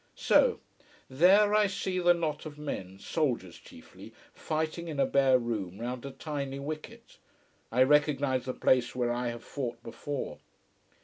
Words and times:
So 0.15 0.59
there, 1.11 1.53
I 1.53 1.67
see 1.67 1.99
the 1.99 2.15
knot 2.15 2.47
of 2.47 2.57
men, 2.57 2.97
soldiers 2.97 3.59
chiefly, 3.59 4.13
fighting 4.33 4.87
in 4.87 4.99
a 4.99 5.05
bare 5.05 5.37
room 5.37 5.77
round 5.77 6.07
a 6.07 6.11
tiny 6.11 6.57
wicket. 6.57 7.19
I 7.71 7.83
recognise 7.83 8.45
the 8.45 8.53
place 8.55 8.95
where 8.95 9.13
I 9.13 9.27
have 9.27 9.43
fought 9.43 9.83
before. 9.83 10.39